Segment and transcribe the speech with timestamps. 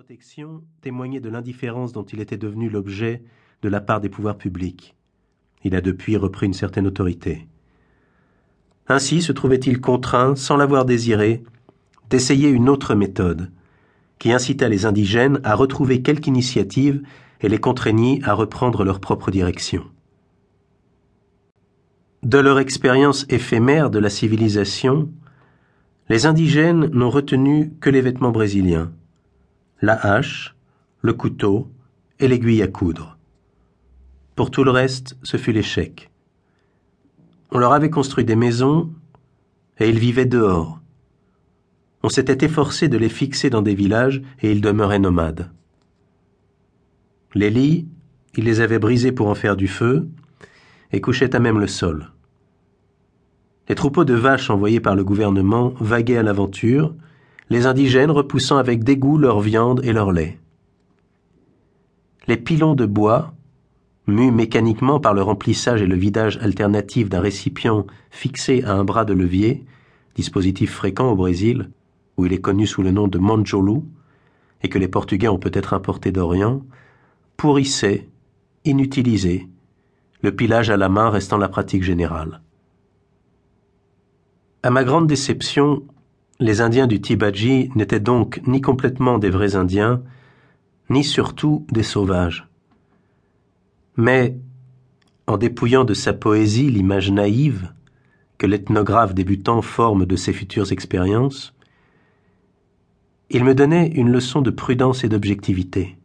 [0.00, 3.22] protection témoignait de l'indifférence dont il était devenu l'objet
[3.60, 4.96] de la part des pouvoirs publics.
[5.62, 7.46] Il a depuis repris une certaine autorité.
[8.88, 11.42] Ainsi se trouvait-il contraint, sans l'avoir désiré,
[12.08, 13.50] d'essayer une autre méthode,
[14.18, 17.02] qui incita les indigènes à retrouver quelque initiative
[17.42, 19.84] et les contraignit à reprendre leur propre direction.
[22.22, 25.12] De leur expérience éphémère de la civilisation,
[26.08, 28.92] les indigènes n'ont retenu que les vêtements brésiliens,
[29.80, 30.54] la hache,
[31.02, 31.70] le couteau
[32.18, 33.16] et l'aiguille à coudre.
[34.36, 36.10] Pour tout le reste, ce fut l'échec.
[37.50, 38.90] On leur avait construit des maisons
[39.78, 40.80] et ils vivaient dehors.
[42.02, 45.50] On s'était efforcé de les fixer dans des villages et ils demeuraient nomades.
[47.34, 47.86] Les lits,
[48.36, 50.08] ils les avaient brisés pour en faire du feu
[50.92, 52.10] et couchaient à même le sol.
[53.68, 56.94] Les troupeaux de vaches envoyés par le gouvernement vaguaient à l'aventure
[57.50, 60.38] les indigènes repoussant avec dégoût leur viande et leur lait.
[62.28, 63.34] Les pilons de bois,
[64.06, 69.04] mus mécaniquement par le remplissage et le vidage alternatif d'un récipient fixé à un bras
[69.04, 69.64] de levier,
[70.14, 71.70] dispositif fréquent au Brésil,
[72.16, 73.80] où il est connu sous le nom de manjolu,
[74.62, 76.62] et que les Portugais ont peut-être importé d'Orient,
[77.36, 78.08] pourrissaient,
[78.64, 79.48] inutilisés,
[80.22, 82.42] le pilage à la main restant la pratique générale.
[84.62, 85.82] À ma grande déception,
[86.40, 90.02] les Indiens du Tibadji n'étaient donc ni complètement des vrais Indiens,
[90.88, 92.48] ni surtout des sauvages.
[93.96, 94.38] Mais,
[95.26, 97.70] en dépouillant de sa poésie l'image naïve
[98.38, 101.52] que l'ethnographe débutant forme de ses futures expériences,
[103.28, 105.98] il me donnait une leçon de prudence et d'objectivité.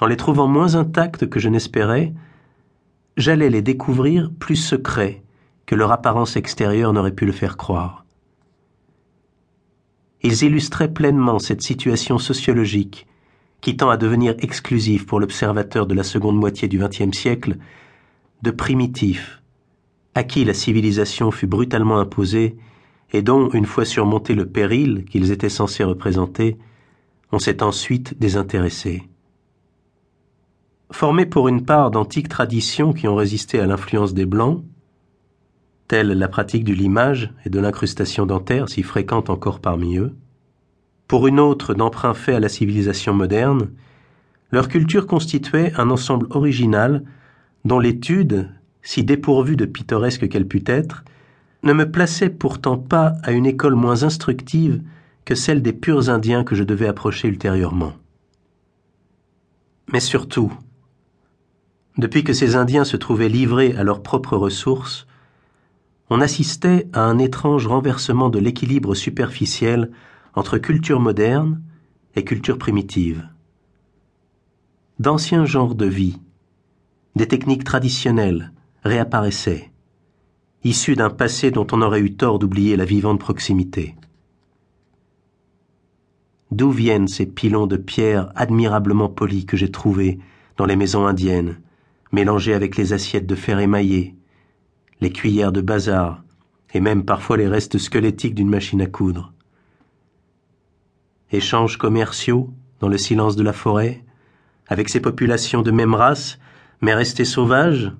[0.00, 2.14] En les trouvant moins intacts que je n'espérais,
[3.16, 5.24] j'allais les découvrir plus secrets
[5.66, 8.04] que leur apparence extérieure n'aurait pu le faire croire.
[10.22, 13.06] Ils illustraient pleinement cette situation sociologique
[13.60, 17.56] qui tend à devenir exclusive pour l'observateur de la seconde moitié du XXe siècle
[18.42, 19.42] de primitifs,
[20.14, 22.56] à qui la civilisation fut brutalement imposée
[23.12, 26.56] et dont, une fois surmonté le péril qu'ils étaient censés représenter,
[27.32, 29.08] on s'est ensuite désintéressé.
[30.90, 34.64] Formés pour une part d'antiques traditions qui ont résisté à l'influence des Blancs,
[35.88, 40.14] telle la pratique du limage et de l'incrustation dentaire si fréquente encore parmi eux,
[41.08, 43.70] pour une autre d'emprunt fait à la civilisation moderne,
[44.52, 47.02] leur culture constituait un ensemble original
[47.64, 48.50] dont l'étude,
[48.82, 51.04] si dépourvue de pittoresque qu'elle pût être,
[51.62, 54.82] ne me plaçait pourtant pas à une école moins instructive
[55.24, 57.94] que celle des purs Indiens que je devais approcher ultérieurement.
[59.92, 60.52] Mais surtout,
[61.96, 65.07] depuis que ces Indiens se trouvaient livrés à leurs propres ressources,
[66.10, 69.90] on assistait à un étrange renversement de l'équilibre superficiel
[70.34, 71.62] entre culture moderne
[72.16, 73.28] et culture primitive.
[74.98, 76.18] D'anciens genres de vie,
[77.14, 78.52] des techniques traditionnelles
[78.84, 79.70] réapparaissaient,
[80.64, 83.94] issus d'un passé dont on aurait eu tort d'oublier la vivante proximité.
[86.50, 90.18] D'où viennent ces pilons de pierre admirablement polis que j'ai trouvés
[90.56, 91.60] dans les maisons indiennes,
[92.10, 94.16] mélangés avec les assiettes de fer émaillé,
[95.00, 96.22] les cuillères de bazar,
[96.72, 99.32] et même parfois les restes squelettiques d'une machine à coudre.
[101.30, 102.50] Échanges commerciaux
[102.80, 104.04] dans le silence de la forêt,
[104.66, 106.38] avec ces populations de même race,
[106.80, 107.92] mais restées sauvages,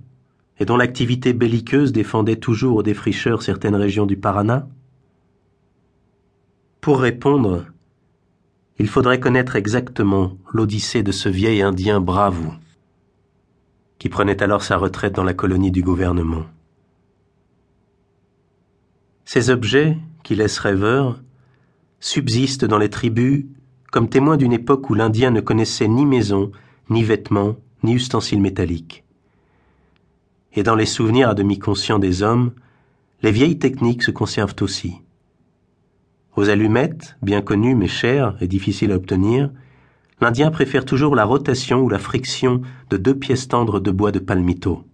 [0.61, 4.69] et dont l'activité belliqueuse défendait toujours aux défricheurs certaines régions du Paraná
[6.81, 7.67] Pour répondre,
[8.79, 12.53] il faudrait connaître exactement l'odyssée de ce vieil Indien bravo,
[13.99, 16.45] qui prenait alors sa retraite dans la colonie du gouvernement.
[19.31, 21.21] Ces objets, qui laissent rêveurs,
[22.01, 23.45] subsistent dans les tribus
[23.93, 26.51] comme témoins d'une époque où l'Indien ne connaissait ni maison,
[26.89, 29.05] ni vêtements, ni ustensiles métalliques.
[30.55, 32.53] Et dans les souvenirs à demi conscients des hommes,
[33.21, 34.95] les vieilles techniques se conservent aussi.
[36.35, 39.51] Aux allumettes, bien connues mais chères et difficiles à obtenir,
[40.23, 44.21] l'Indien préfère toujours la rotation ou la friction de deux pièces tendres de bois de
[44.21, 44.87] palmito.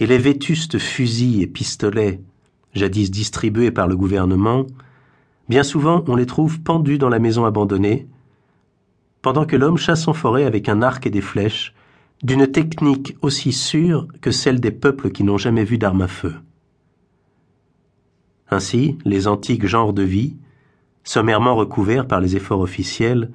[0.00, 2.20] Et les vétustes fusils et pistolets
[2.74, 4.66] jadis distribués par le gouvernement,
[5.48, 8.06] bien souvent on les trouve pendus dans la maison abandonnée,
[9.22, 11.74] pendant que l'homme chasse en forêt avec un arc et des flèches,
[12.22, 16.34] d'une technique aussi sûre que celle des peuples qui n'ont jamais vu d'armes à feu.
[18.50, 20.36] Ainsi, les antiques genres de vie,
[21.04, 23.30] sommairement recouverts par les efforts officiels,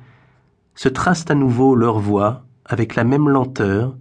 [0.75, 3.95] se tracent à nouveau leur voie avec la même lenteur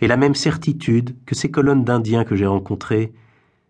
[0.00, 3.12] et la même certitude que ces colonnes d'Indiens que j'ai rencontrées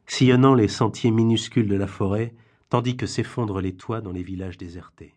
[0.06, 2.34] sillonnant les sentiers minuscules de la forêt,
[2.68, 5.14] tandis que s'effondrent les toits dans les villages désertés.